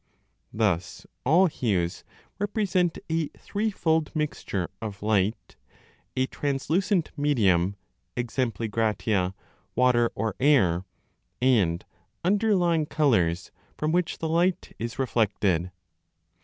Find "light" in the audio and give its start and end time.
5.03-5.57, 14.27-14.75